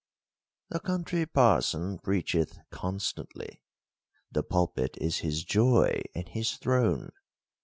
[0.71, 3.61] The Country Parson preacheth constantly.
[4.31, 7.11] The pulpit is his joy and his throne.